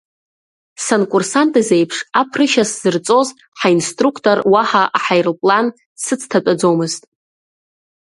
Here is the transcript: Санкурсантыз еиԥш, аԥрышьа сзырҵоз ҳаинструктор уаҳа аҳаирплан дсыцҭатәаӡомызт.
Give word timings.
Санкурсантыз 0.87 1.69
еиԥш, 1.77 1.97
аԥрышьа 2.21 2.63
сзырҵоз 2.69 3.27
ҳаинструктор 3.59 4.37
уаҳа 4.51 4.83
аҳаирплан 4.97 5.65
дсыцҭатәаӡомызт. 5.95 7.01